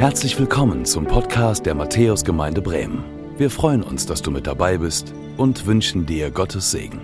[0.00, 3.04] Herzlich willkommen zum Podcast der Matthäusgemeinde Bremen.
[3.36, 7.02] Wir freuen uns, dass du mit dabei bist und wünschen dir Gottes Segen.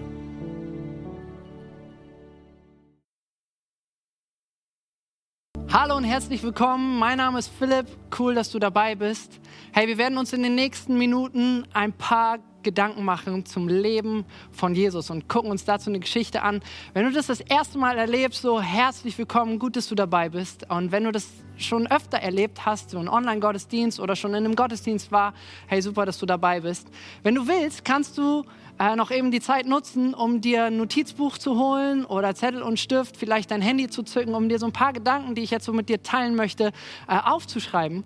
[5.68, 6.98] Hallo und herzlich willkommen.
[6.98, 7.86] Mein Name ist Philipp.
[8.18, 9.40] Cool, dass du dabei bist.
[9.74, 14.74] Hey, wir werden uns in den nächsten Minuten ein paar Gedanken machen zum Leben von
[14.74, 16.62] Jesus und gucken uns dazu eine Geschichte an.
[16.94, 20.70] Wenn du das das erste Mal erlebst, so herzlich willkommen, gut, dass du dabei bist.
[20.70, 21.28] Und wenn du das
[21.58, 25.34] schon öfter erlebt hast, so einen Online-Gottesdienst oder schon in einem Gottesdienst war,
[25.66, 26.88] hey, super, dass du dabei bist.
[27.22, 28.44] Wenn du willst, kannst du
[28.78, 32.78] äh, noch eben die Zeit nutzen, um dir ein Notizbuch zu holen oder Zettel und
[32.78, 35.64] Stift, vielleicht dein Handy zu zücken, um dir so ein paar Gedanken, die ich jetzt
[35.64, 36.72] so mit dir teilen möchte,
[37.08, 38.04] äh, aufzuschreiben.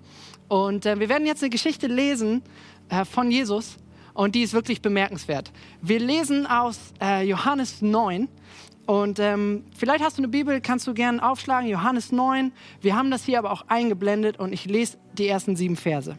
[0.48, 2.42] Und äh, wir werden jetzt eine Geschichte lesen
[2.88, 3.76] äh, von Jesus
[4.14, 5.52] und die ist wirklich bemerkenswert.
[5.80, 8.28] Wir lesen aus äh, Johannes 9
[8.90, 12.50] und ähm, vielleicht hast du eine Bibel, kannst du gerne aufschlagen, Johannes 9.
[12.80, 16.18] Wir haben das hier aber auch eingeblendet und ich lese die ersten sieben Verse.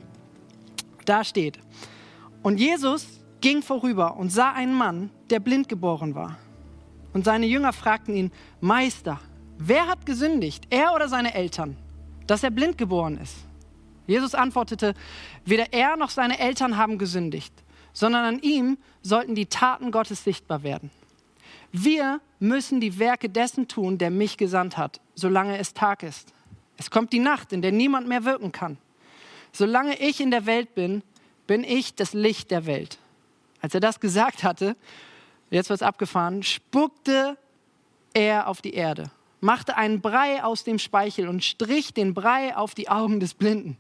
[1.04, 1.60] Da steht,
[2.42, 6.38] und Jesus ging vorüber und sah einen Mann, der blind geboren war.
[7.12, 8.32] Und seine Jünger fragten ihn,
[8.62, 9.20] Meister,
[9.58, 11.76] wer hat gesündigt, er oder seine Eltern,
[12.26, 13.36] dass er blind geboren ist?
[14.08, 14.94] Jesus antwortete,
[15.44, 17.54] weder er noch seine Eltern haben gesündigt
[17.94, 20.92] sondern an ihm sollten die Taten Gottes sichtbar werden.
[21.72, 26.34] Wir müssen die Werke dessen tun, der mich gesandt hat, solange es Tag ist.
[26.78, 28.78] Es kommt die Nacht, in der niemand mehr wirken kann.
[29.52, 31.04] Solange ich in der Welt bin,
[31.48, 32.98] bin ich das Licht der Welt.
[33.62, 34.76] Als er das gesagt hatte,
[35.50, 37.38] jetzt wird es abgefahren, spuckte
[38.14, 42.74] er auf die Erde, machte einen Brei aus dem Speichel und strich den Brei auf
[42.74, 43.78] die Augen des Blinden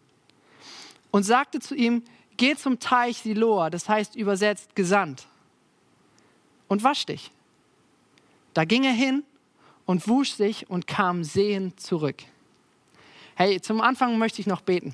[1.11, 2.03] und sagte zu ihm,
[2.37, 5.27] Geh zum Teich Siloa, das heißt übersetzt gesandt,
[6.67, 7.31] und wasch dich.
[8.53, 9.23] Da ging er hin
[9.85, 12.23] und wusch sich und kam sehend zurück.
[13.35, 14.93] Hey, zum Anfang möchte ich noch beten.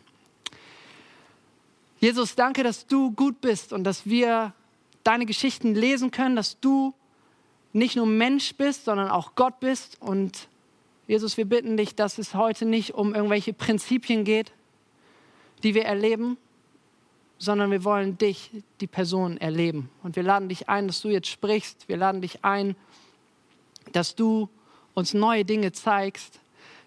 [1.99, 4.53] Jesus, danke, dass du gut bist und dass wir
[5.03, 6.93] deine Geschichten lesen können, dass du
[7.73, 9.99] nicht nur Mensch bist, sondern auch Gott bist.
[10.01, 10.47] Und
[11.07, 14.51] Jesus, wir bitten dich, dass es heute nicht um irgendwelche Prinzipien geht,
[15.63, 16.37] die wir erleben,
[17.39, 18.51] sondern wir wollen dich,
[18.81, 19.89] die Person, erleben.
[20.03, 21.87] Und wir laden dich ein, dass du jetzt sprichst.
[21.87, 22.75] Wir laden dich ein,
[23.91, 24.49] dass du
[24.93, 26.39] uns neue Dinge zeigst,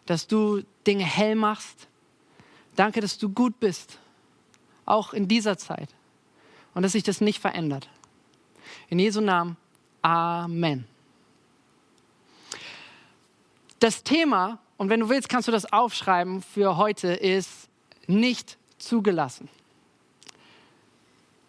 [0.06, 1.88] dass du Dinge hell machst.
[2.76, 3.98] Danke, dass du gut bist,
[4.84, 5.88] auch in dieser Zeit.
[6.74, 7.88] Und dass sich das nicht verändert.
[8.88, 9.56] In Jesu Namen,
[10.02, 10.86] Amen.
[13.80, 17.68] Das Thema, und wenn du willst, kannst du das aufschreiben für heute, ist
[18.06, 19.48] nicht zugelassen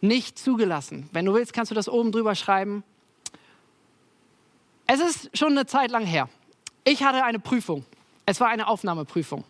[0.02, 1.08] nicht zugelassen.
[1.14, 2.84] Wenn du willst, kannst du das oben drüber schreiben.
[4.94, 6.28] Es ist schon eine Zeit lang her.
[6.84, 7.86] Ich hatte eine Prüfung.
[8.26, 9.46] Es war eine Aufnahmeprüfung.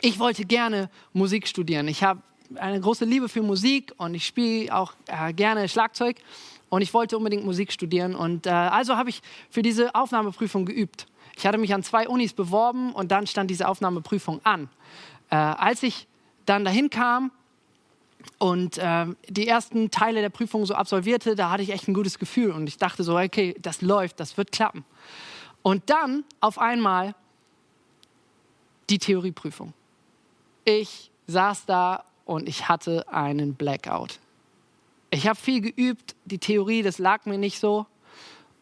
[0.00, 1.86] Ich wollte gerne Musik studieren.
[1.86, 2.22] Ich habe
[2.56, 6.16] eine große Liebe für Musik und ich spiele auch äh, gerne Schlagzeug
[6.70, 11.06] und ich wollte unbedingt Musik studieren und äh, also habe ich für diese Aufnahmeprüfung geübt.
[11.36, 14.68] Ich hatte mich an zwei Unis beworben und dann stand diese Aufnahmeprüfung an.
[15.30, 16.08] Äh, als ich
[16.46, 17.30] dann dahin kam,
[18.38, 22.18] und äh, die ersten Teile der Prüfung so absolvierte, da hatte ich echt ein gutes
[22.18, 24.84] Gefühl und ich dachte so, okay, das läuft, das wird klappen.
[25.62, 27.14] Und dann auf einmal
[28.90, 29.72] die Theorieprüfung.
[30.64, 34.18] Ich saß da und ich hatte einen Blackout.
[35.10, 37.86] Ich habe viel geübt, die Theorie, das lag mir nicht so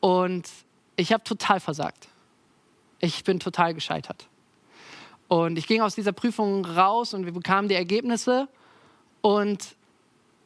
[0.00, 0.48] und
[0.96, 2.08] ich habe total versagt.
[3.00, 4.28] Ich bin total gescheitert.
[5.28, 8.48] Und ich ging aus dieser Prüfung raus und wir bekamen die Ergebnisse
[9.26, 9.74] und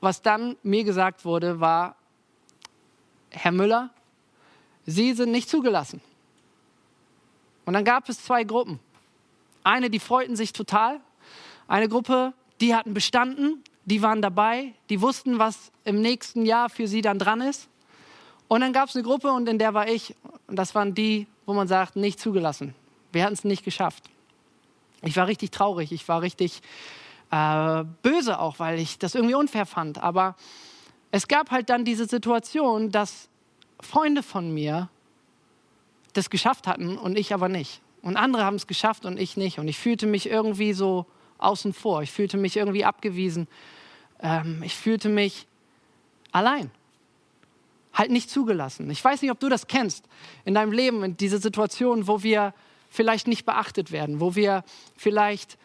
[0.00, 1.96] was dann mir gesagt wurde, war,
[3.28, 3.91] Herr Müller,
[4.86, 6.00] Sie sind nicht zugelassen.
[7.66, 8.80] Und dann gab es zwei Gruppen.
[9.64, 10.98] Eine, die freuten sich total.
[11.68, 12.32] Eine Gruppe,
[12.62, 17.18] die hatten bestanden, die waren dabei, die wussten, was im nächsten Jahr für sie dann
[17.18, 17.68] dran ist.
[18.48, 20.16] Und dann gab es eine Gruppe und in der war ich.
[20.47, 22.74] Und das waren die, wo man sagt, nicht zugelassen.
[23.12, 24.04] Wir hatten es nicht geschafft.
[25.03, 26.62] Ich war richtig traurig, ich war richtig
[27.30, 29.98] äh, böse auch, weil ich das irgendwie unfair fand.
[29.98, 30.36] Aber
[31.10, 33.28] es gab halt dann diese Situation, dass
[33.80, 34.88] Freunde von mir
[36.12, 37.80] das geschafft hatten und ich aber nicht.
[38.03, 39.59] Und andere haben es geschafft und ich nicht.
[39.59, 41.06] Und ich fühlte mich irgendwie so
[41.38, 42.03] außen vor.
[42.03, 43.47] Ich fühlte mich irgendwie abgewiesen.
[44.21, 45.47] Ähm, ich fühlte mich
[46.32, 46.71] allein.
[47.92, 48.88] Halt nicht zugelassen.
[48.91, 50.04] Ich weiß nicht, ob du das kennst
[50.44, 52.54] in deinem Leben, in diese Situation, wo wir
[52.88, 54.65] vielleicht nicht beachtet werden, wo wir
[54.97, 55.59] vielleicht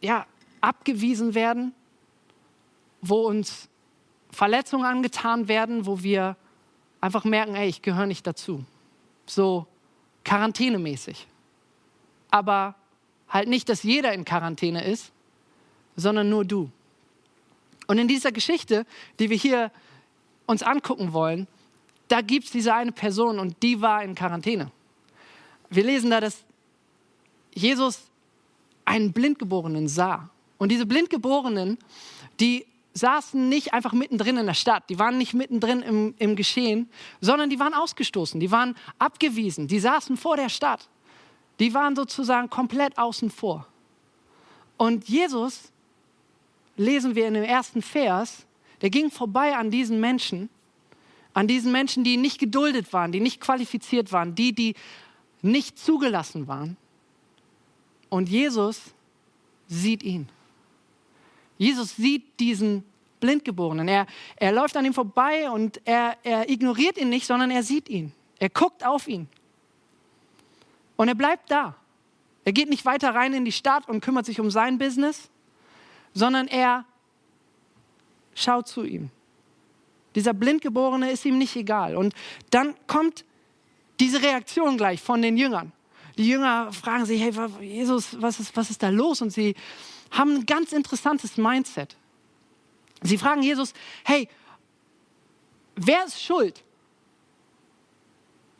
[0.00, 0.26] ja,
[0.60, 1.74] abgewiesen werden,
[3.02, 3.68] wo uns
[4.30, 6.36] Verletzungen angetan werden, wo wir
[7.00, 8.64] einfach merken, ey, ich gehöre nicht dazu.
[9.26, 9.66] So
[10.24, 11.26] quarantänemäßig.
[12.30, 12.74] Aber
[13.28, 15.12] halt nicht, dass jeder in Quarantäne ist,
[15.96, 16.70] sondern nur du.
[17.86, 18.86] Und in dieser Geschichte,
[19.18, 19.72] die wir hier
[20.46, 21.48] uns angucken wollen,
[22.08, 24.70] da gibt es diese eine Person und die war in Quarantäne.
[25.70, 26.44] Wir lesen da, dass
[27.54, 28.10] Jesus
[28.84, 30.28] einen Blindgeborenen sah.
[30.60, 31.78] Und diese Blindgeborenen,
[32.38, 36.90] die saßen nicht einfach mittendrin in der Stadt, die waren nicht mittendrin im, im Geschehen,
[37.22, 40.86] sondern die waren ausgestoßen, die waren abgewiesen, die saßen vor der Stadt.
[41.60, 43.66] Die waren sozusagen komplett außen vor.
[44.76, 45.72] Und Jesus,
[46.76, 48.44] lesen wir in dem ersten Vers,
[48.82, 50.50] der ging vorbei an diesen Menschen,
[51.32, 54.74] an diesen Menschen, die nicht geduldet waren, die nicht qualifiziert waren, die, die
[55.40, 56.76] nicht zugelassen waren.
[58.10, 58.82] Und Jesus
[59.68, 60.28] sieht ihn.
[61.60, 62.84] Jesus sieht diesen
[63.20, 63.86] Blindgeborenen.
[63.86, 67.90] Er, er läuft an ihm vorbei und er, er ignoriert ihn nicht, sondern er sieht
[67.90, 68.12] ihn.
[68.38, 69.28] Er guckt auf ihn.
[70.96, 71.76] Und er bleibt da.
[72.46, 75.28] Er geht nicht weiter rein in die Stadt und kümmert sich um sein Business,
[76.14, 76.86] sondern er
[78.34, 79.10] schaut zu ihm.
[80.14, 81.94] Dieser Blindgeborene ist ihm nicht egal.
[81.94, 82.14] Und
[82.48, 83.26] dann kommt
[84.00, 85.72] diese Reaktion gleich von den Jüngern.
[86.16, 89.20] Die Jünger fragen sich, hey, Jesus, was ist, was ist da los?
[89.20, 89.54] Und sie
[90.10, 91.96] haben ein ganz interessantes Mindset.
[93.02, 93.72] Sie fragen Jesus,
[94.04, 94.28] hey,
[95.76, 96.62] wer ist schuld?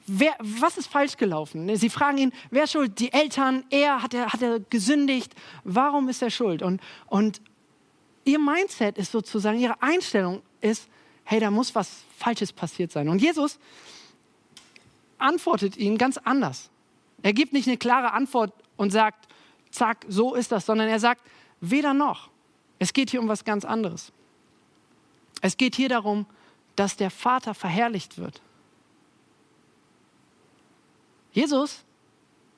[0.06, 1.76] Wer, was ist falsch gelaufen?
[1.76, 2.98] Sie fragen ihn, wer ist schuld?
[2.98, 5.34] Die Eltern, er, hat er, hat er gesündigt?
[5.62, 6.62] Warum ist er schuld?
[6.62, 7.40] Und, und
[8.24, 10.88] ihr Mindset ist sozusagen, ihre Einstellung ist,
[11.24, 13.08] hey, da muss was Falsches passiert sein.
[13.08, 13.58] Und Jesus
[15.18, 16.70] antwortet ihnen ganz anders.
[17.22, 19.28] Er gibt nicht eine klare Antwort und sagt,
[19.70, 21.22] zack, so ist das, sondern er sagt,
[21.60, 22.30] Weder noch.
[22.78, 24.12] Es geht hier um was ganz anderes.
[25.42, 26.26] Es geht hier darum,
[26.76, 28.40] dass der Vater verherrlicht wird.
[31.32, 31.84] Jesus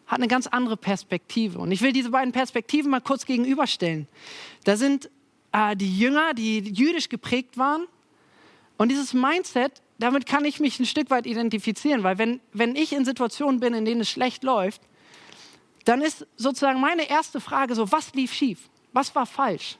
[0.06, 1.58] hat eine ganz andere Perspektive.
[1.58, 4.06] Und ich will diese beiden Perspektiven mal kurz gegenüberstellen.
[4.64, 5.10] Da sind
[5.52, 7.86] äh, die Jünger, die jüdisch geprägt waren.
[8.78, 12.92] Und dieses Mindset, damit kann ich mich ein Stück weit identifizieren, weil wenn, wenn ich
[12.92, 14.82] in Situationen bin, in denen es schlecht läuft,
[15.84, 18.68] dann ist sozusagen meine erste Frage so, was lief schief?
[18.92, 19.78] Was war falsch?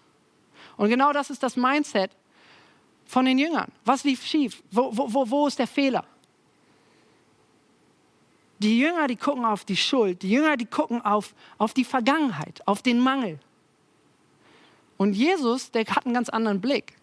[0.77, 2.11] Und genau das ist das Mindset
[3.05, 3.71] von den Jüngern.
[3.85, 4.63] Was lief schief?
[4.71, 6.05] Wo, wo, wo ist der Fehler?
[8.59, 10.23] Die Jünger, die gucken auf die Schuld.
[10.23, 13.39] Die Jünger, die gucken auf, auf die Vergangenheit, auf den Mangel.
[14.97, 16.97] Und Jesus, der hat einen ganz anderen Blick.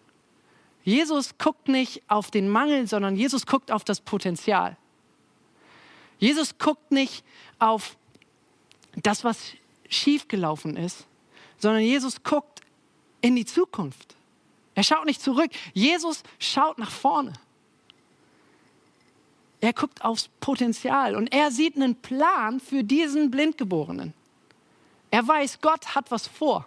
[0.82, 4.76] Jesus guckt nicht auf den Mangel, sondern Jesus guckt auf das Potenzial.
[6.18, 7.24] Jesus guckt nicht
[7.58, 7.96] auf
[8.96, 9.52] das, was
[9.88, 11.06] schiefgelaufen ist,
[11.58, 12.60] sondern Jesus guckt
[13.20, 14.16] in die Zukunft.
[14.74, 15.50] Er schaut nicht zurück.
[15.74, 17.32] Jesus schaut nach vorne.
[19.60, 24.14] Er guckt aufs Potenzial und er sieht einen Plan für diesen Blindgeborenen.
[25.10, 26.66] Er weiß, Gott hat was vor.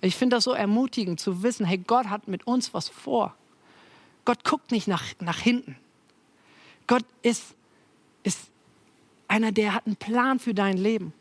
[0.00, 3.34] Ich finde das so ermutigend zu wissen, hey, Gott hat mit uns was vor.
[4.24, 5.76] Gott guckt nicht nach, nach hinten.
[6.86, 7.54] Gott ist,
[8.22, 8.50] ist
[9.30, 11.12] einer, der hat einen Plan für dein Leben.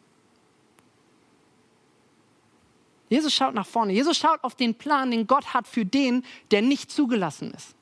[3.09, 3.93] Jesus schaut nach vorne.
[3.93, 7.75] Jesus schaut auf den Plan, den Gott hat für den, der nicht zugelassen ist.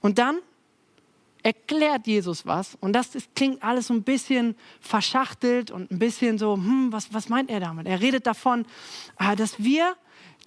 [0.00, 0.38] Und dann
[1.42, 2.76] erklärt Jesus was.
[2.80, 7.12] Und das, das klingt alles so ein bisschen verschachtelt und ein bisschen so, hm, was,
[7.12, 7.86] was meint er damit?
[7.86, 8.66] Er redet davon,
[9.18, 9.96] äh, dass wir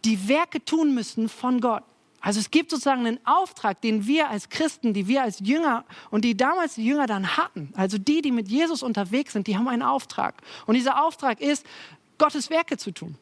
[0.05, 1.83] die Werke tun müssen von Gott.
[2.21, 6.23] Also es gibt sozusagen einen Auftrag, den wir als Christen, die wir als Jünger und
[6.23, 9.67] die damals die Jünger dann hatten, also die, die mit Jesus unterwegs sind, die haben
[9.67, 10.35] einen Auftrag.
[10.67, 11.65] Und dieser Auftrag ist,
[12.19, 13.15] Gottes Werke zu tun.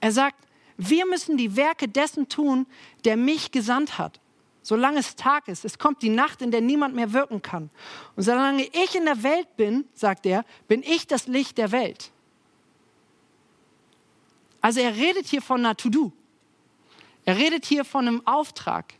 [0.00, 0.36] Er sagt,
[0.76, 2.66] wir müssen die Werke dessen tun,
[3.04, 4.20] der mich gesandt hat.
[4.62, 7.70] Solange es Tag ist, es kommt die Nacht, in der niemand mehr wirken kann.
[8.14, 12.12] Und solange ich in der Welt bin, sagt er, bin ich das Licht der Welt.
[14.60, 16.12] Also er redet hier von einer To-Do.
[17.24, 18.94] Er redet hier von einem Auftrag.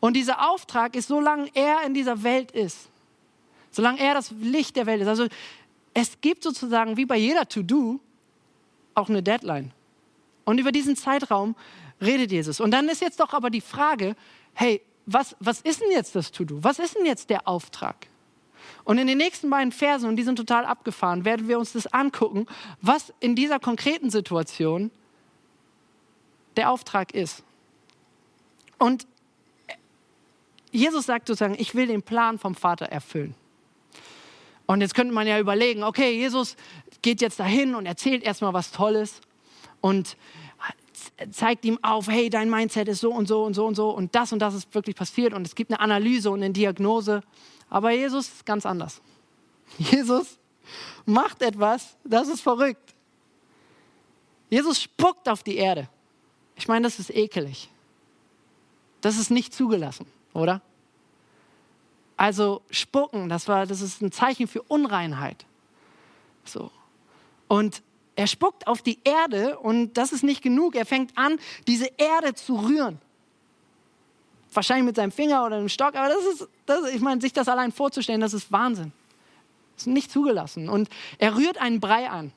[0.00, 2.88] Und dieser Auftrag ist, solange er in dieser Welt ist,
[3.70, 5.08] solange er das Licht der Welt ist.
[5.08, 5.26] Also
[5.94, 8.00] es gibt sozusagen wie bei jeder To-Do
[8.94, 9.72] auch eine Deadline.
[10.44, 11.54] Und über diesen Zeitraum
[12.00, 12.60] redet Jesus.
[12.60, 14.16] Und dann ist jetzt doch aber die Frage,
[14.54, 16.62] hey, was, was ist denn jetzt das To-Do?
[16.62, 18.08] Was ist denn jetzt der Auftrag?
[18.84, 21.86] Und in den nächsten beiden Versen, und die sind total abgefahren, werden wir uns das
[21.92, 22.46] angucken,
[22.80, 24.90] was in dieser konkreten Situation
[26.56, 27.44] der Auftrag ist.
[28.80, 29.06] Und
[30.72, 33.34] Jesus sagt sozusagen, ich will den Plan vom Vater erfüllen.
[34.66, 36.56] Und jetzt könnte man ja überlegen, okay, Jesus
[37.02, 39.20] geht jetzt dahin und erzählt erstmal was Tolles
[39.82, 40.16] und
[41.30, 44.14] zeigt ihm auf, hey, dein Mindset ist so und so und so und so und
[44.14, 47.22] das und das ist wirklich passiert und es gibt eine Analyse und eine Diagnose.
[47.68, 49.02] Aber Jesus ist ganz anders.
[49.76, 50.38] Jesus
[51.04, 52.94] macht etwas, das ist verrückt.
[54.48, 55.88] Jesus spuckt auf die Erde.
[56.56, 57.68] Ich meine, das ist ekelig.
[59.00, 60.60] Das ist nicht zugelassen, oder?
[62.16, 65.46] Also spucken, das war, das ist ein Zeichen für Unreinheit.
[66.44, 66.70] So.
[67.48, 67.82] Und
[68.16, 70.76] er spuckt auf die Erde und das ist nicht genug.
[70.76, 72.98] Er fängt an, diese Erde zu rühren.
[74.52, 77.48] Wahrscheinlich mit seinem Finger oder einem Stock, aber das ist, das, ich meine, sich das
[77.48, 78.92] allein vorzustellen, das ist Wahnsinn.
[79.76, 80.68] Das ist nicht zugelassen.
[80.68, 82.32] Und er rührt einen Brei an.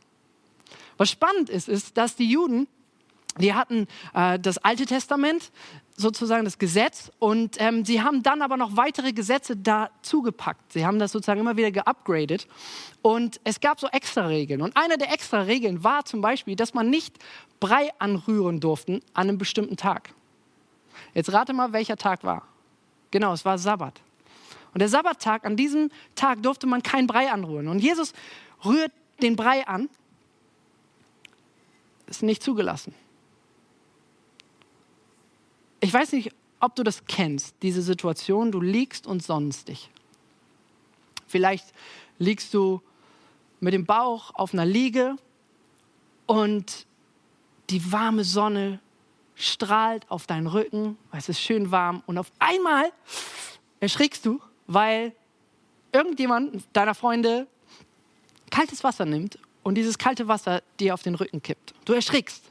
[0.98, 2.67] Was spannend ist, ist, dass die Juden,
[3.38, 5.52] die hatten äh, das Alte Testament,
[5.96, 10.74] sozusagen das Gesetz, und ähm, sie haben dann aber noch weitere Gesetze dazugepackt.
[10.74, 12.48] Sie haben das sozusagen immer wieder geupgradet.
[13.02, 14.62] Und es gab so extra Regeln.
[14.62, 17.18] Und eine der extra Regeln war zum Beispiel, dass man nicht
[17.60, 20.13] Brei anrühren durfte an einem bestimmten Tag.
[21.13, 22.48] Jetzt rate mal, welcher Tag war.
[23.12, 24.02] Genau, es war Sabbat.
[24.74, 27.68] Und der Sabbattag, an diesem Tag durfte man kein Brei anrühren.
[27.68, 28.13] Und Jesus
[28.66, 29.90] rührt den Brei an.
[32.08, 32.94] Ist nicht zugelassen.
[35.84, 39.90] Ich weiß nicht, ob du das kennst, diese Situation, du liegst und sonnst dich.
[41.28, 41.74] Vielleicht
[42.20, 42.82] liegst du
[43.60, 45.18] mit dem Bauch auf einer Liege
[46.25, 46.88] und
[47.70, 48.80] die warme Sonne
[49.36, 52.90] strahlt auf deinen Rücken, es ist schön warm und auf einmal
[53.82, 55.12] erschrickst du, weil
[55.92, 57.46] irgendjemand deiner Freunde
[58.52, 61.74] kaltes Wasser nimmt und dieses kalte Wasser dir auf den Rücken kippt.
[61.84, 62.46] Du erschrickst.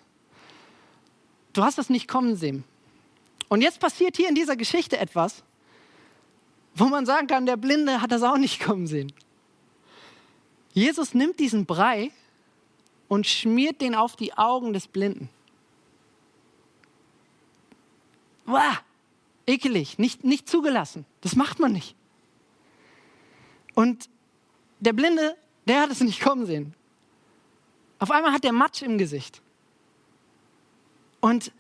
[1.55, 2.65] Du hast das nicht kommen sehen.
[3.53, 5.45] Und jetzt passiert hier in dieser Geschichte etwas,
[6.75, 9.13] wo man sagen kann, der Blinde hat das auch nicht kommen sehen.
[10.73, 12.11] Jesus nimmt diesen Brei
[13.09, 15.29] und schmiert den auf die Augen des Blinden.
[18.47, 18.81] Wow,
[19.47, 21.05] ekelig, nicht, nicht zugelassen.
[21.21, 21.95] Das macht man nicht.
[23.75, 24.09] Und
[24.81, 26.73] der Blinde, der hat es nicht kommen sehen.
[27.99, 29.43] Auf einmal hat der Matsch im Gesicht.
[31.21, 31.53] Und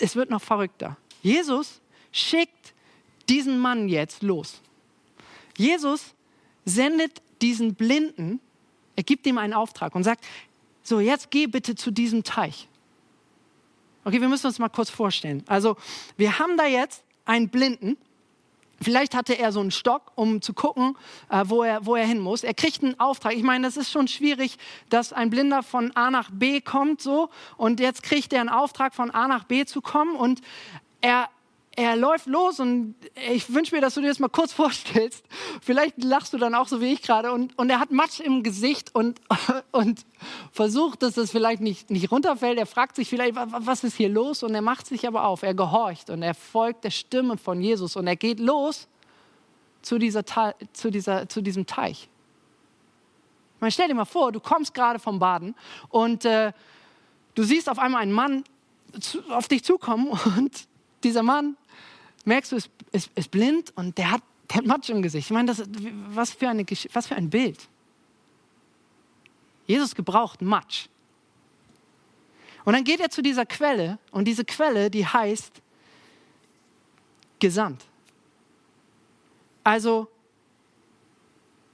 [0.00, 0.96] es wird noch verrückter.
[1.22, 1.80] Jesus
[2.12, 2.74] schickt
[3.28, 4.60] diesen Mann jetzt los.
[5.56, 6.14] Jesus
[6.64, 8.40] sendet diesen Blinden,
[8.96, 10.24] er gibt ihm einen Auftrag und sagt,
[10.82, 12.68] so jetzt geh bitte zu diesem Teich.
[14.04, 15.42] Okay, wir müssen uns mal kurz vorstellen.
[15.46, 15.76] Also,
[16.16, 17.96] wir haben da jetzt einen Blinden.
[18.80, 20.96] Vielleicht hatte er so einen Stock, um zu gucken,
[21.28, 22.44] äh, wo, er, wo er hin muss.
[22.44, 23.34] Er kriegt einen Auftrag.
[23.34, 24.56] Ich meine, das ist schon schwierig,
[24.90, 27.30] dass ein Blinder von A nach B kommt, so.
[27.56, 30.16] Und jetzt kriegt er einen Auftrag, von A nach B zu kommen.
[30.16, 30.40] Und
[31.00, 31.28] er
[31.76, 32.94] er läuft los und
[33.32, 35.24] ich wünsche mir, dass du dir das mal kurz vorstellst.
[35.60, 38.42] Vielleicht lachst du dann auch so wie ich gerade und, und er hat Matsch im
[38.42, 39.20] Gesicht und,
[39.72, 40.04] und
[40.52, 42.58] versucht, dass das vielleicht nicht, nicht runterfällt.
[42.58, 44.42] Er fragt sich vielleicht, was ist hier los?
[44.42, 45.42] Und er macht sich aber auf.
[45.42, 48.88] Er gehorcht und er folgt der Stimme von Jesus und er geht los
[49.82, 50.24] zu, dieser,
[50.72, 52.08] zu, dieser, zu diesem Teich.
[53.60, 55.54] Man stell dir mal vor, du kommst gerade vom Baden
[55.88, 56.52] und äh,
[57.34, 58.44] du siehst auf einmal einen Mann
[59.30, 60.68] auf dich zukommen und
[61.02, 61.56] dieser Mann
[62.24, 65.28] merkst du, ist, ist, ist blind und der hat, der hat Matsch im Gesicht.
[65.28, 65.64] Ich meine, das,
[66.08, 67.68] was, für eine, was für ein Bild.
[69.66, 70.86] Jesus gebraucht Matsch.
[72.64, 75.60] Und dann geht er zu dieser Quelle und diese Quelle, die heißt
[77.38, 77.84] Gesandt.
[79.62, 80.08] Also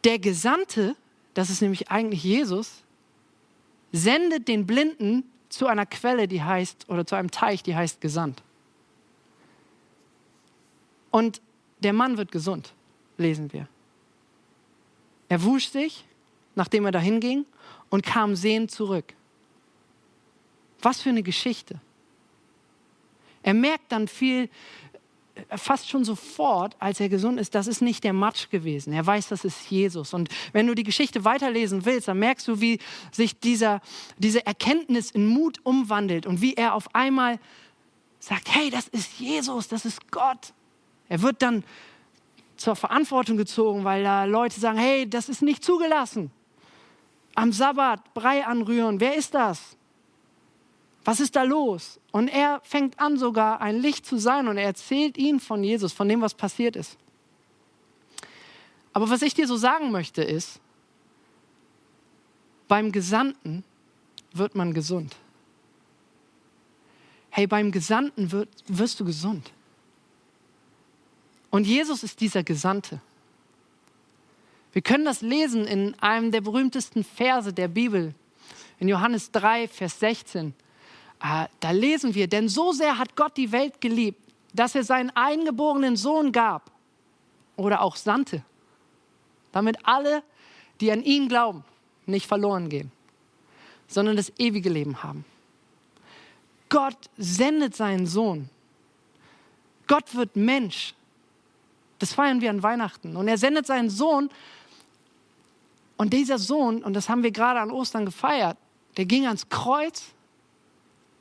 [0.04, 0.96] der Gesandte,
[1.34, 2.82] das ist nämlich eigentlich Jesus,
[3.92, 8.42] sendet den Blinden zu einer Quelle, die heißt, oder zu einem Teich, die heißt Gesandt.
[11.10, 11.40] Und
[11.80, 12.72] der Mann wird gesund,
[13.16, 13.68] lesen wir.
[15.28, 16.04] Er wusch sich,
[16.54, 17.44] nachdem er dahin ging,
[17.88, 19.14] und kam sehend zurück.
[20.82, 21.80] Was für eine Geschichte.
[23.42, 24.48] Er merkt dann viel,
[25.34, 28.92] äh, fast schon sofort, als er gesund ist, das ist nicht der Matsch gewesen.
[28.92, 30.14] Er weiß, das ist Jesus.
[30.14, 32.78] Und wenn du die Geschichte weiterlesen willst, dann merkst du, wie
[33.12, 33.80] sich dieser,
[34.18, 37.38] diese Erkenntnis in Mut umwandelt und wie er auf einmal
[38.18, 40.52] sagt, hey, das ist Jesus, das ist Gott.
[41.10, 41.64] Er wird dann
[42.56, 46.30] zur Verantwortung gezogen, weil da Leute sagen, hey, das ist nicht zugelassen.
[47.34, 49.76] Am Sabbat Brei anrühren, wer ist das?
[51.04, 51.98] Was ist da los?
[52.12, 55.92] Und er fängt an sogar ein Licht zu sein und er erzählt ihnen von Jesus,
[55.92, 56.96] von dem, was passiert ist.
[58.92, 60.60] Aber was ich dir so sagen möchte ist,
[62.68, 63.64] beim Gesandten
[64.32, 65.16] wird man gesund.
[67.30, 69.50] Hey, beim Gesandten wird, wirst du gesund.
[71.50, 73.00] Und Jesus ist dieser Gesandte.
[74.72, 78.14] Wir können das lesen in einem der berühmtesten Verse der Bibel,
[78.78, 80.54] in Johannes 3, Vers 16.
[81.18, 84.18] Ah, da lesen wir, denn so sehr hat Gott die Welt geliebt,
[84.54, 86.70] dass er seinen eingeborenen Sohn gab
[87.56, 88.42] oder auch sandte,
[89.52, 90.22] damit alle,
[90.80, 91.64] die an ihn glauben,
[92.06, 92.90] nicht verloren gehen,
[93.86, 95.24] sondern das ewige Leben haben.
[96.68, 98.48] Gott sendet seinen Sohn.
[99.86, 100.94] Gott wird Mensch.
[102.00, 103.14] Das feiern wir an Weihnachten.
[103.16, 104.30] Und er sendet seinen Sohn.
[105.96, 108.56] Und dieser Sohn, und das haben wir gerade an Ostern gefeiert,
[108.96, 110.06] der ging ans Kreuz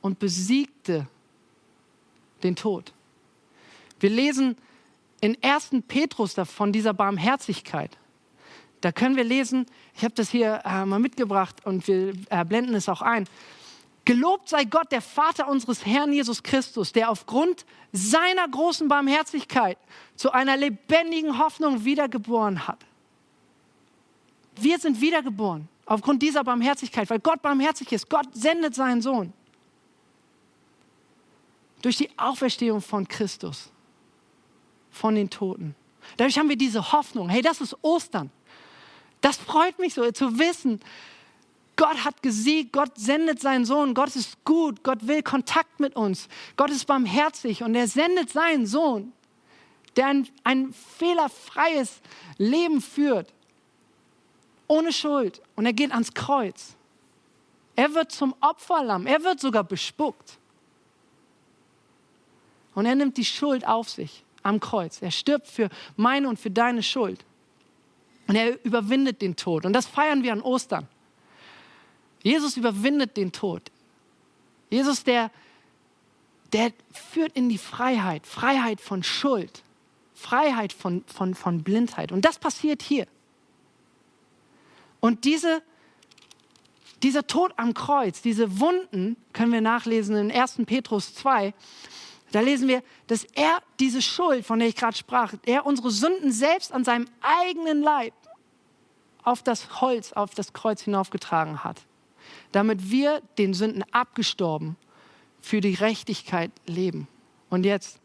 [0.00, 1.06] und besiegte
[2.42, 2.92] den Tod.
[4.00, 4.56] Wir lesen
[5.20, 5.82] in 1.
[5.86, 7.98] Petrus von dieser Barmherzigkeit.
[8.80, 12.74] Da können wir lesen, ich habe das hier äh, mal mitgebracht und wir äh, blenden
[12.74, 13.28] es auch ein.
[14.10, 19.78] Gelobt sei Gott, der Vater unseres Herrn Jesus Christus, der aufgrund seiner großen Barmherzigkeit
[20.16, 22.80] zu einer lebendigen Hoffnung wiedergeboren hat.
[24.56, 28.10] Wir sind wiedergeboren aufgrund dieser Barmherzigkeit, weil Gott barmherzig ist.
[28.10, 29.32] Gott sendet seinen Sohn.
[31.80, 33.70] Durch die Auferstehung von Christus,
[34.90, 35.76] von den Toten.
[36.16, 37.28] Dadurch haben wir diese Hoffnung.
[37.28, 38.32] Hey, das ist Ostern.
[39.20, 40.80] Das freut mich so zu wissen,
[41.80, 46.28] Gott hat gesiegt, Gott sendet seinen Sohn, Gott ist gut, Gott will Kontakt mit uns,
[46.58, 49.14] Gott ist barmherzig und er sendet seinen Sohn,
[49.96, 52.02] der ein, ein fehlerfreies
[52.36, 53.32] Leben führt,
[54.68, 56.76] ohne Schuld und er geht ans Kreuz.
[57.76, 60.36] Er wird zum Opferlamm, er wird sogar bespuckt.
[62.74, 65.00] Und er nimmt die Schuld auf sich am Kreuz.
[65.00, 67.24] Er stirbt für meine und für deine Schuld.
[68.28, 69.64] Und er überwindet den Tod.
[69.64, 70.86] Und das feiern wir an Ostern.
[72.22, 73.70] Jesus überwindet den Tod.
[74.68, 75.30] Jesus, der,
[76.52, 79.62] der führt in die Freiheit, Freiheit von Schuld,
[80.14, 82.12] Freiheit von, von, von Blindheit.
[82.12, 83.06] Und das passiert hier.
[85.00, 85.62] Und diese,
[87.02, 90.60] dieser Tod am Kreuz, diese Wunden, können wir nachlesen in 1.
[90.66, 91.54] Petrus 2,
[92.32, 96.30] da lesen wir, dass er diese Schuld, von der ich gerade sprach, er unsere Sünden
[96.30, 98.12] selbst an seinem eigenen Leib
[99.24, 101.82] auf das Holz, auf das Kreuz hinaufgetragen hat
[102.52, 104.76] damit wir den Sünden abgestorben
[105.40, 107.08] für die Gerechtigkeit leben.
[107.48, 107.98] Und jetzt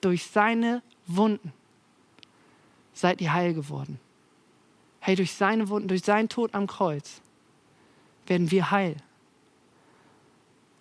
[0.00, 1.52] durch seine Wunden
[2.92, 3.98] seid ihr heil geworden.
[5.00, 7.20] Hey, durch seine Wunden, durch seinen Tod am Kreuz
[8.26, 8.96] werden wir heil.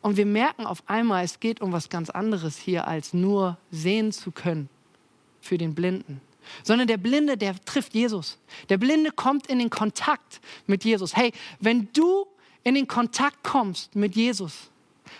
[0.01, 4.12] Und wir merken auf einmal, es geht um was ganz anderes hier, als nur sehen
[4.12, 4.69] zu können
[5.41, 6.21] für den Blinden.
[6.63, 8.39] Sondern der Blinde, der trifft Jesus.
[8.69, 11.15] Der Blinde kommt in den Kontakt mit Jesus.
[11.15, 12.25] Hey, wenn du
[12.63, 14.69] in den Kontakt kommst mit Jesus,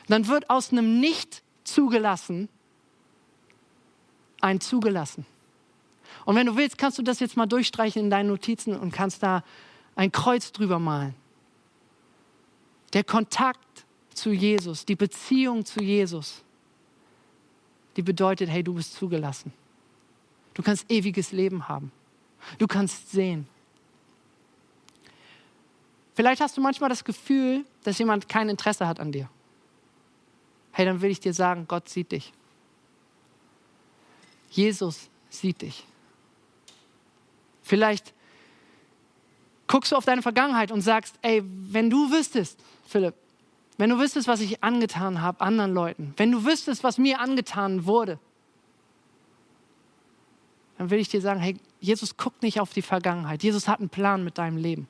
[0.08, 2.50] dann wird aus einem Nicht zugelassen
[4.42, 5.26] ein zugelassen.
[6.26, 9.24] Und wenn du willst, kannst du das jetzt mal durchstreichen in deinen Notizen und kannst
[9.24, 9.44] da
[9.96, 11.16] ein Kreuz drüber malen.
[12.94, 16.44] Der Kontakt zu Jesus, die Beziehung zu Jesus,
[17.96, 19.54] die bedeutet, hey, du bist zugelassen.
[20.54, 21.92] Du kannst ewiges Leben haben.
[22.58, 23.48] Du kannst sehen.
[26.14, 29.30] Vielleicht hast du manchmal das Gefühl, dass jemand kein Interesse hat an dir.
[30.72, 32.34] Hey, dann will ich dir sagen, Gott sieht dich.
[34.50, 35.86] Jesus sieht dich.
[37.64, 38.14] Vielleicht
[39.68, 43.16] guckst du auf deine Vergangenheit und sagst, ey, wenn du wüsstest, Philipp,
[43.78, 47.86] wenn du wüsstest, was ich angetan habe anderen Leuten, wenn du wüsstest, was mir angetan
[47.86, 48.20] wurde,
[50.78, 53.44] dann will ich dir sagen, hey, Jesus guckt nicht auf die Vergangenheit.
[53.44, 54.88] Jesus hat einen Plan mit deinem Leben.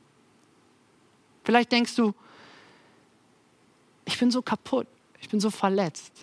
[1.52, 2.14] Vielleicht denkst du,
[4.06, 4.88] ich bin so kaputt,
[5.20, 6.14] ich bin so verletzt.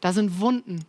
[0.00, 0.86] Da sind Wunden,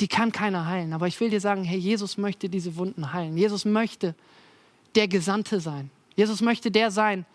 [0.00, 0.94] die kann keiner heilen.
[0.94, 3.36] Aber ich will dir sagen, hey, Jesus möchte diese Wunden heilen.
[3.36, 4.14] Jesus möchte
[4.94, 5.90] der Gesandte sein.
[6.16, 7.26] Jesus möchte der sein,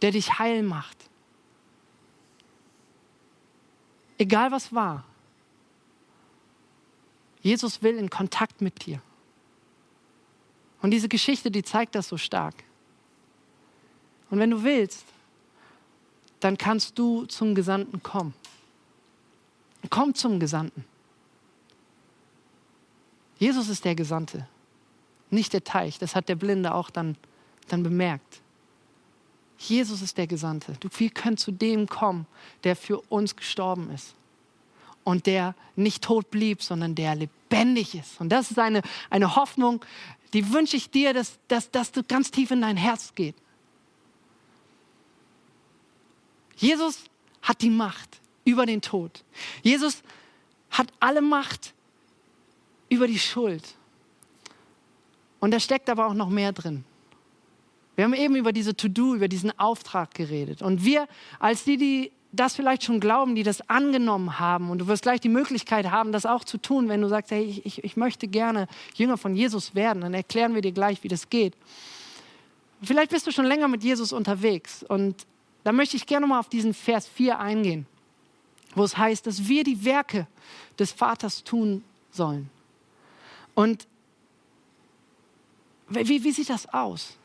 [0.00, 0.96] der dich heil macht.
[4.16, 5.04] Egal was war.
[7.42, 9.02] Jesus will in Kontakt mit dir.
[10.82, 12.54] Und diese Geschichte, die zeigt das so stark.
[14.30, 15.04] Und wenn du willst,
[16.40, 18.34] dann kannst du zum Gesandten kommen.
[19.90, 20.84] Komm zum Gesandten.
[23.38, 24.46] Jesus ist der Gesandte,
[25.30, 25.98] nicht der Teich.
[25.98, 27.16] Das hat der Blinde auch dann,
[27.68, 28.40] dann bemerkt.
[29.58, 30.74] Jesus ist der Gesandte.
[30.96, 32.26] Wir können zu dem kommen,
[32.64, 34.14] der für uns gestorben ist
[35.04, 38.20] und der nicht tot blieb, sondern der lebendig ist.
[38.20, 39.84] Und das ist eine, eine Hoffnung,
[40.32, 43.34] die wünsche ich dir, dass, dass, dass du ganz tief in dein Herz geht.
[46.56, 47.04] Jesus
[47.42, 49.24] hat die Macht über den Tod.
[49.62, 50.02] Jesus
[50.70, 51.74] hat alle Macht
[52.88, 53.74] über die Schuld.
[55.40, 56.84] Und da steckt aber auch noch mehr drin.
[57.96, 60.62] Wir haben eben über diese To-Do, über diesen Auftrag geredet.
[60.62, 61.08] Und wir,
[61.38, 64.70] als die, die das vielleicht schon glauben, die das angenommen haben.
[64.70, 67.60] Und du wirst gleich die Möglichkeit haben, das auch zu tun, wenn du sagst, hey,
[67.64, 70.02] ich, ich, möchte gerne Jünger von Jesus werden.
[70.02, 71.54] Dann erklären wir dir gleich, wie das geht.
[72.82, 74.84] Vielleicht bist du schon länger mit Jesus unterwegs.
[74.84, 75.26] Und
[75.64, 77.86] da möchte ich gerne mal auf diesen Vers 4 eingehen,
[78.74, 80.26] wo es heißt, dass wir die Werke
[80.78, 82.48] des Vaters tun sollen.
[83.54, 83.86] Und
[85.88, 87.16] wie, wie sieht das aus?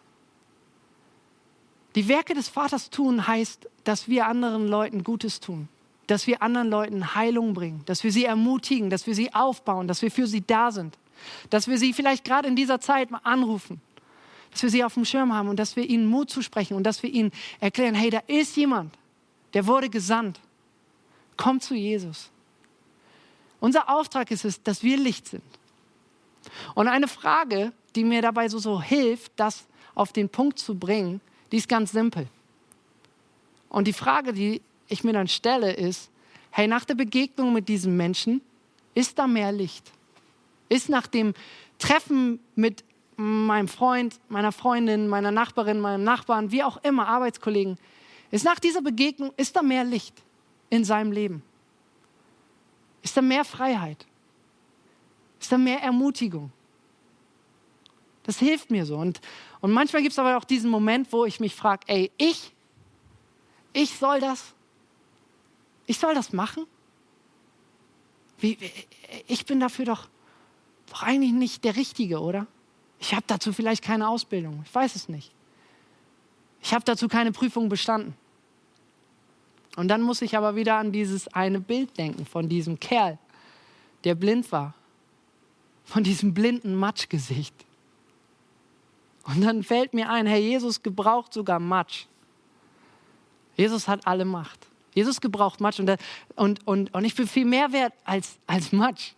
[1.96, 5.70] Die Werke des Vaters tun heißt, dass wir anderen Leuten Gutes tun,
[6.08, 10.02] dass wir anderen Leuten Heilung bringen, dass wir sie ermutigen, dass wir sie aufbauen, dass
[10.02, 10.98] wir für sie da sind,
[11.50, 13.80] dass wir sie vielleicht gerade in dieser Zeit mal anrufen,
[14.52, 17.02] dass wir sie auf dem Schirm haben und dass wir ihnen Mut zusprechen und dass
[17.02, 17.32] wir ihnen
[17.62, 18.94] erklären, hey, da ist jemand,
[19.54, 20.42] der wurde gesandt.
[21.38, 22.30] Komm zu Jesus.
[23.62, 25.44] Unser Auftrag ist es, dass wir Licht sind.
[26.76, 31.22] Und eine Frage, die mir dabei so, so hilft, das auf den Punkt zu bringen,
[31.56, 32.28] die ist ganz simpel.
[33.70, 36.12] Und die Frage, die ich mir dann stelle, ist,
[36.52, 38.41] hey, nach der Begegnung mit diesem Menschen,
[38.94, 39.89] ist da mehr Licht?
[40.68, 41.34] Ist nach dem
[41.80, 42.84] Treffen mit
[43.15, 47.78] meinem Freund, meiner Freundin, meiner Nachbarin, meinem Nachbarn, wie auch immer, Arbeitskollegen,
[48.32, 50.24] ist nach dieser Begegnung, ist da mehr Licht
[50.70, 51.41] in seinem Leben?
[53.02, 54.06] Ist da mehr Freiheit?
[55.39, 56.52] Ist da mehr Ermutigung?
[58.26, 58.98] Das hilft mir so.
[58.98, 59.22] Und,
[59.62, 62.54] und manchmal gibt es aber auch diesen Moment, wo ich mich frage, ey, ich,
[63.72, 64.54] ich soll das,
[65.86, 66.66] ich soll das machen?
[68.40, 68.58] Wie,
[69.28, 70.08] ich bin dafür doch,
[70.90, 72.48] doch eigentlich nicht der Richtige, oder?
[73.00, 75.32] Ich habe dazu vielleicht keine Ausbildung, ich weiß es nicht.
[76.62, 78.16] Ich habe dazu keine Prüfung bestanden.
[79.76, 83.20] Und dann muss ich aber wieder an dieses eine Bild denken von diesem Kerl,
[84.04, 84.74] der blind war,
[85.84, 87.54] von diesem blinden Matschgesicht.
[89.26, 92.06] Und dann fällt mir ein, Herr Jesus gebraucht sogar Matsch.
[93.58, 94.68] Jesus hat alle Macht.
[94.94, 95.92] Jesus gebraucht Matsch und,
[96.36, 99.14] und, und, und ich bin viel mehr wert als, als Matsch.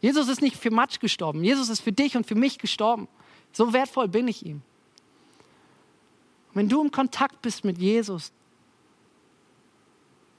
[0.00, 1.42] Jesus ist nicht für Matsch gestorben.
[1.42, 3.08] Jesus ist für dich und für mich gestorben.
[3.52, 4.62] So wertvoll bin ich ihm.
[6.54, 8.32] Wenn du im Kontakt bist mit Jesus,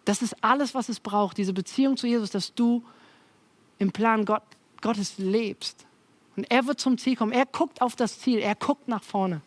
[0.06, 2.84] das ist alles, was es braucht, diese Beziehung zu Jesus, dass du
[3.78, 4.43] im Plan Gott,
[4.82, 5.87] Gottes lebst.
[6.38, 7.32] Und er wird zum Ziel kommen.
[7.32, 8.39] Er guckt auf das Ziel.
[8.39, 9.41] Er guckt nach vorne.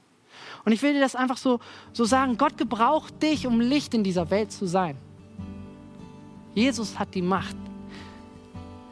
[0.64, 1.60] Und ich will dir das einfach so,
[1.92, 2.36] so sagen.
[2.36, 4.96] Gott gebraucht dich, um Licht in dieser Welt zu sein.
[6.54, 7.56] Jesus hat die Macht.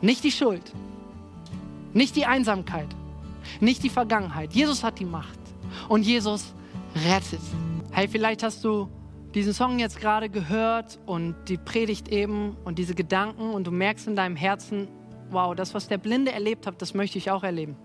[0.00, 0.72] Nicht die Schuld.
[1.92, 2.88] Nicht die Einsamkeit.
[3.60, 4.52] Nicht die Vergangenheit.
[4.52, 5.38] Jesus hat die Macht.
[5.88, 6.54] Und Jesus
[6.94, 7.40] rettet.
[7.90, 8.88] Hey, vielleicht hast du
[9.34, 14.06] diesen Song jetzt gerade gehört und die Predigt eben und diese Gedanken und du merkst
[14.06, 14.86] in deinem Herzen,
[15.30, 17.76] wow, das, was der Blinde erlebt hat, das möchte ich auch erleben.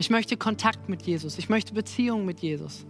[0.00, 1.36] Ich möchte Kontakt mit Jesus.
[1.36, 2.86] Ich möchte Beziehung mit Jesus.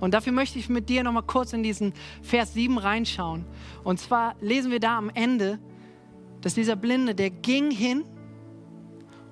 [0.00, 3.46] Und dafür möchte ich mit dir nochmal kurz in diesen Vers 7 reinschauen.
[3.84, 5.58] Und zwar lesen wir da am Ende,
[6.42, 8.04] dass dieser Blinde, der ging hin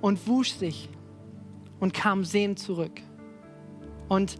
[0.00, 0.88] und wusch sich
[1.78, 3.02] und kam sehend zurück.
[4.08, 4.38] Und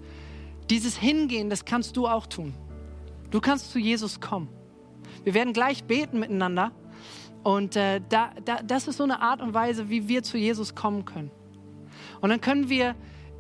[0.71, 2.55] dieses Hingehen, das kannst du auch tun.
[3.31, 4.49] Du kannst zu Jesus kommen.
[5.23, 6.73] Wir werden gleich beten miteinander.
[7.43, 10.75] Und äh, da, da, das ist so eine Art und Weise, wie wir zu Jesus
[10.75, 11.31] kommen können.
[12.21, 12.95] Und dann können wir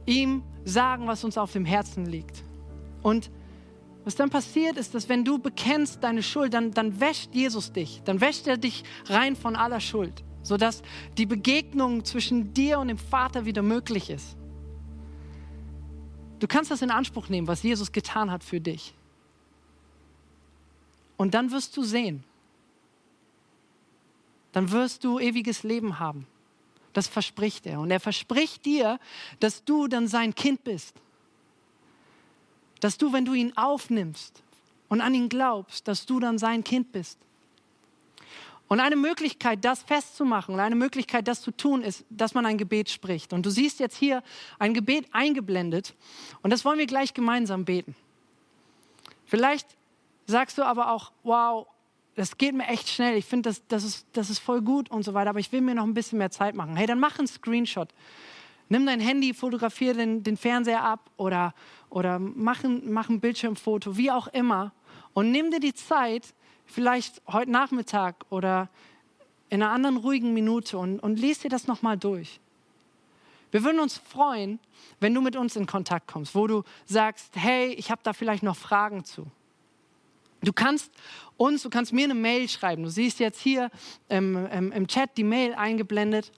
[0.06, 2.42] ihm sagen, was uns auf dem Herzen liegt.
[3.02, 3.30] Und
[4.04, 8.02] was dann passiert ist, dass wenn du bekennst deine Schuld, dann, dann wäscht Jesus dich.
[8.04, 10.82] Dann wäscht er dich rein von aller Schuld, sodass
[11.18, 14.36] die Begegnung zwischen dir und dem Vater wieder möglich ist.
[16.38, 18.94] Du kannst das in Anspruch nehmen, was Jesus getan hat für dich.
[21.16, 22.24] Und dann wirst du sehen.
[24.52, 26.26] Dann wirst du ewiges Leben haben.
[26.92, 27.80] Das verspricht er.
[27.80, 28.98] Und er verspricht dir,
[29.40, 30.94] dass du dann sein Kind bist.
[32.80, 34.42] Dass du, wenn du ihn aufnimmst
[34.88, 37.18] und an ihn glaubst, dass du dann sein Kind bist.
[38.68, 42.90] Und eine Möglichkeit, das festzumachen eine Möglichkeit, das zu tun, ist, dass man ein Gebet
[42.90, 43.32] spricht.
[43.32, 44.22] Und du siehst jetzt hier
[44.58, 45.94] ein Gebet eingeblendet
[46.42, 47.96] und das wollen wir gleich gemeinsam beten.
[49.24, 49.66] Vielleicht
[50.26, 51.66] sagst du aber auch, wow,
[52.18, 55.04] das geht mir echt schnell, ich finde, das, das, ist, das ist voll gut und
[55.04, 56.74] so weiter, aber ich will mir noch ein bisschen mehr Zeit machen.
[56.74, 57.90] Hey, dann mach einen Screenshot.
[58.68, 61.54] Nimm dein Handy, fotografiere den, den Fernseher ab oder,
[61.90, 64.72] oder mach, ein, mach ein Bildschirmfoto, wie auch immer.
[65.14, 66.34] Und nimm dir die Zeit,
[66.66, 68.68] vielleicht heute Nachmittag oder
[69.48, 72.40] in einer anderen ruhigen Minute und, und lies dir das nochmal durch.
[73.52, 74.58] Wir würden uns freuen,
[74.98, 78.42] wenn du mit uns in Kontakt kommst, wo du sagst, hey, ich habe da vielleicht
[78.42, 79.28] noch Fragen zu.
[80.42, 80.90] Du kannst
[81.36, 82.82] uns, du kannst mir eine Mail schreiben.
[82.82, 83.70] Du siehst jetzt hier
[84.08, 86.32] im, im, im Chat die Mail eingeblendet.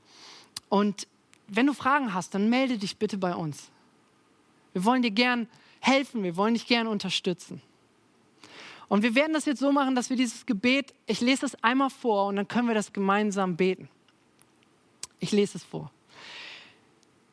[0.69, 1.07] Und
[1.49, 3.71] wenn du Fragen hast, dann melde dich bitte bei uns.
[4.73, 5.49] Wir wollen dir gern
[5.81, 7.61] helfen, wir wollen dich gern unterstützen.
[8.89, 11.91] Und wir werden das jetzt so machen, dass wir dieses Gebet, ich lese es einmal
[11.91, 13.89] vor und dann können wir das gemeinsam beten.
[15.19, 15.91] Ich lese es vor.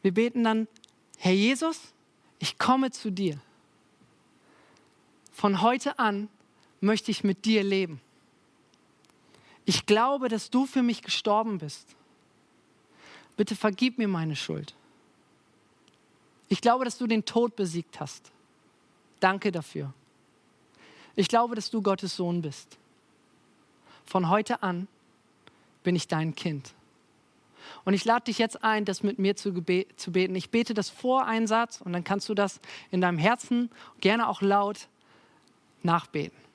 [0.01, 0.67] Wir beten dann,
[1.17, 1.93] Herr Jesus,
[2.39, 3.39] ich komme zu dir.
[5.31, 6.29] Von heute an
[6.79, 8.01] möchte ich mit dir leben.
[9.65, 11.95] Ich glaube, dass du für mich gestorben bist.
[13.35, 14.73] Bitte vergib mir meine Schuld.
[16.49, 18.31] Ich glaube, dass du den Tod besiegt hast.
[19.19, 19.93] Danke dafür.
[21.15, 22.77] Ich glaube, dass du Gottes Sohn bist.
[24.05, 24.87] Von heute an
[25.83, 26.73] bin ich dein Kind.
[27.83, 29.51] Und ich lade dich jetzt ein, das mit mir zu,
[29.97, 30.35] zu beten.
[30.35, 32.59] Ich bete das vor einen und dann kannst du das
[32.91, 34.87] in deinem Herzen gerne auch laut
[35.83, 36.46] nachbeten.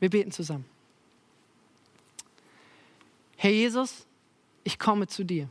[0.00, 0.64] Wir beten zusammen.
[3.36, 4.06] Herr Jesus,
[4.64, 5.48] ich komme zu dir.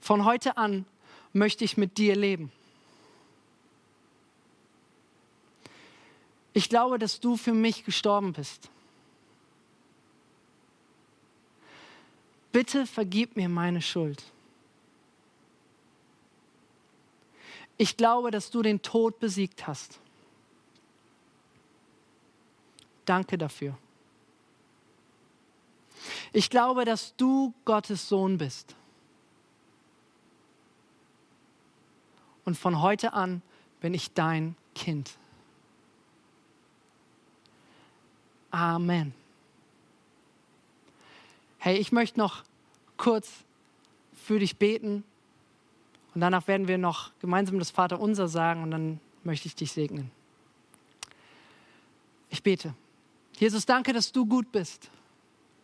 [0.00, 0.86] Von heute an
[1.32, 2.50] möchte ich mit dir leben.
[6.54, 8.70] Ich glaube, dass du für mich gestorben bist.
[12.52, 14.22] Bitte vergib mir meine Schuld.
[17.76, 20.00] Ich glaube, dass du den Tod besiegt hast.
[23.06, 23.76] Danke dafür.
[26.32, 28.76] Ich glaube, dass du Gottes Sohn bist.
[32.44, 33.42] Und von heute an
[33.80, 35.16] bin ich dein Kind.
[38.50, 39.12] Amen.
[41.58, 42.44] Hey, ich möchte noch
[42.96, 43.30] kurz
[44.14, 45.04] für dich beten
[46.14, 50.10] und danach werden wir noch gemeinsam das Vaterunser sagen und dann möchte ich dich segnen.
[52.30, 52.74] Ich bete.
[53.38, 54.90] Jesus, danke, dass du gut bist.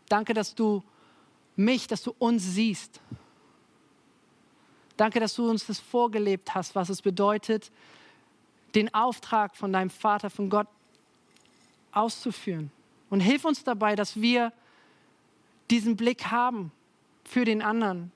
[0.08, 0.82] Danke, dass du
[1.56, 3.00] mich, dass du uns siehst.
[4.96, 7.70] Danke, dass du uns das vorgelebt hast, was es bedeutet,
[8.74, 10.68] den Auftrag von deinem Vater, von Gott
[11.92, 12.70] auszuführen.
[13.10, 14.52] Und hilf uns dabei, dass wir
[15.70, 16.72] diesen Blick haben
[17.24, 18.12] für den anderen,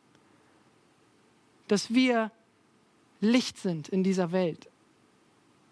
[1.68, 2.30] dass wir
[3.20, 4.68] Licht sind in dieser Welt,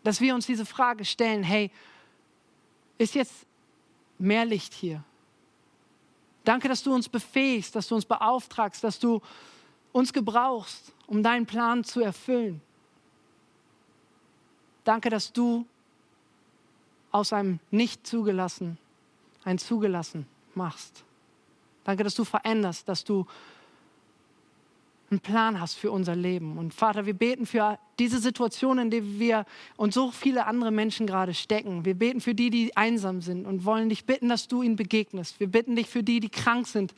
[0.03, 1.71] dass wir uns diese Frage stellen, hey,
[2.99, 3.47] ist jetzt
[4.19, 5.03] mehr Licht hier?
[6.45, 9.21] Danke, dass du uns befähigst, dass du uns beauftragst, dass du
[9.93, 12.61] uns gebrauchst, um deinen Plan zu erfüllen.
[14.85, 15.67] Danke, dass du
[17.11, 18.79] aus einem nicht zugelassen
[19.45, 21.05] ein zugelassen machst.
[21.85, 23.27] Danke, dass du veränderst, dass du
[25.11, 26.59] einen Plan hast für unser Leben.
[26.59, 29.45] Und Vater, wir beten für diese Situation, in der wir
[29.77, 31.85] und so viele andere Menschen gerade stecken.
[31.85, 35.39] Wir beten für die, die einsam sind und wollen dich bitten, dass du ihnen begegnest.
[35.41, 36.95] Wir bitten dich für die, die krank sind,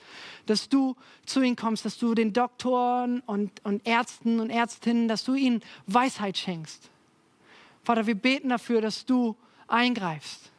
[0.47, 5.25] dass du zu ihnen kommst, dass du den Doktoren und, und Ärzten und Ärztinnen, dass
[5.25, 6.91] du ihnen Weisheit schenkst.
[7.83, 9.37] Vater, wir beten dafür, dass du
[9.69, 10.51] eingreifst.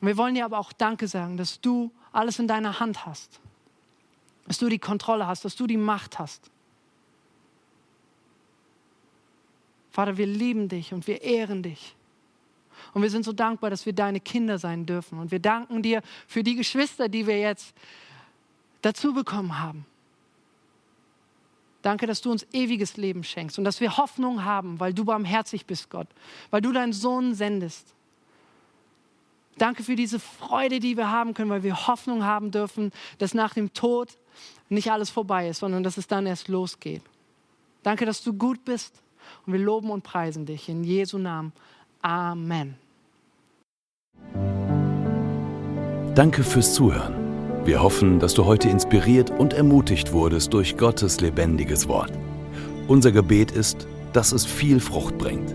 [0.00, 3.40] Und wir wollen dir aber auch Danke sagen, dass du alles in deiner Hand hast.
[4.46, 6.50] Dass du die Kontrolle hast, dass du die Macht hast.
[9.90, 11.94] Vater, wir lieben dich und wir ehren dich.
[12.92, 15.18] Und wir sind so dankbar, dass wir deine Kinder sein dürfen.
[15.18, 17.74] Und wir danken dir für die Geschwister, die wir jetzt
[18.82, 19.86] dazu bekommen haben.
[21.82, 25.66] Danke, dass du uns ewiges Leben schenkst und dass wir Hoffnung haben, weil du barmherzig
[25.66, 26.08] bist, Gott,
[26.50, 27.93] weil du deinen Sohn sendest.
[29.58, 33.54] Danke für diese Freude, die wir haben können, weil wir Hoffnung haben dürfen, dass nach
[33.54, 34.18] dem Tod
[34.68, 37.02] nicht alles vorbei ist, sondern dass es dann erst losgeht.
[37.82, 39.02] Danke, dass du gut bist
[39.46, 41.52] und wir loben und preisen dich in Jesu Namen.
[42.02, 42.76] Amen.
[46.14, 47.14] Danke fürs Zuhören.
[47.64, 52.12] Wir hoffen, dass du heute inspiriert und ermutigt wurdest durch Gottes lebendiges Wort.
[52.88, 55.54] Unser Gebet ist, dass es viel Frucht bringt.